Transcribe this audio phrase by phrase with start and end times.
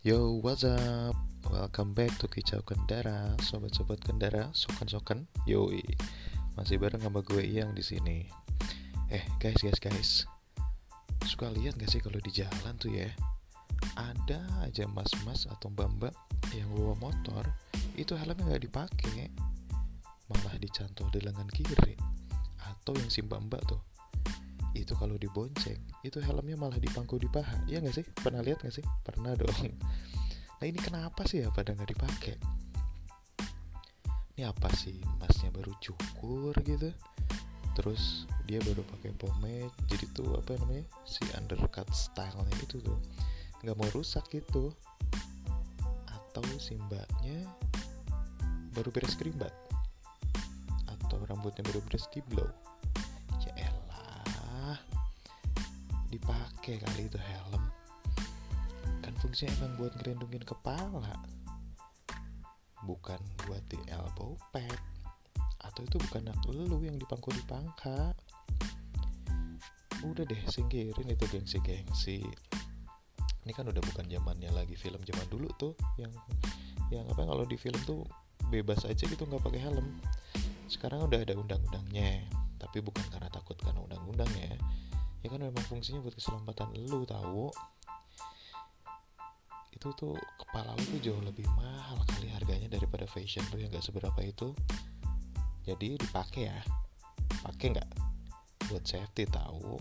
[0.00, 1.12] Yo, what's up?
[1.52, 5.28] Welcome back to Kicau Kendara, sobat-sobat kendara, sokan-sokan.
[5.44, 5.84] Yoi,
[6.56, 8.24] masih bareng sama gue yang di sini.
[9.12, 10.24] Eh, guys, guys, guys,
[11.28, 13.12] suka lihat gak sih kalau di jalan tuh ya,
[13.92, 16.16] ada aja mas-mas atau mbak-mbak
[16.56, 17.44] yang bawa motor,
[17.92, 19.28] itu helmnya nggak dipakai,
[20.32, 22.00] malah dicantol di lengan kiri,
[22.56, 23.84] atau yang si mbak-mbak tuh,
[24.90, 27.62] itu kalau dibonceng itu helmnya malah dipangku di paha.
[27.70, 28.02] Ya nggak sih?
[28.10, 28.82] Pernah lihat nggak sih?
[29.06, 29.54] Pernah dong.
[30.60, 32.36] Nah ini kenapa sih ya pada nggak dipakai?
[34.36, 34.98] Ini apa sih?
[35.16, 36.92] Masnya baru cukur gitu.
[37.78, 40.84] Terus dia baru pakai pomade jadi tuh apa namanya?
[41.08, 42.98] Si undercut stylenya itu tuh.
[43.64, 44.74] Nggak mau rusak gitu.
[46.10, 47.46] Atau si mbaknya
[48.76, 49.54] baru beres krimbat.
[50.92, 52.52] Atau rambutnya baru beres di blow
[56.70, 57.62] dipakai kali itu helm.
[59.02, 61.18] Kan fungsinya emang buat ngerendungin kepala.
[62.86, 64.78] Bukan buat di elbow pad.
[65.66, 68.14] Atau itu bukan anak lu yang dipangku di pangka.
[70.06, 72.22] Udah deh singkirin itu gengsi-gengsi.
[73.42, 75.74] Ini kan udah bukan zamannya lagi film zaman dulu tuh.
[75.98, 76.14] Yang
[76.94, 78.06] yang apa kalau di film tuh
[78.46, 79.98] bebas aja gitu nggak pakai helm.
[80.70, 82.30] Sekarang udah ada undang-undangnya.
[82.62, 84.54] Tapi bukan karena takut karena undang-undangnya
[85.20, 87.52] ya kan memang fungsinya buat keselamatan lu tahu.
[89.76, 93.84] Itu tuh kepala lu tuh jauh lebih mahal kali harganya daripada fashion lu yang gak
[93.84, 94.52] seberapa itu.
[95.64, 96.58] Jadi dipakai ya.
[97.40, 97.90] Pakai nggak?
[98.68, 99.80] Buat safety tahu